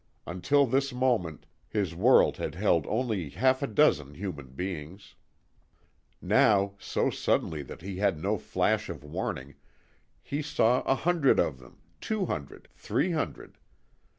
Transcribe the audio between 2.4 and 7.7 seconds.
held only half a dozen human beings. Now, so suddenly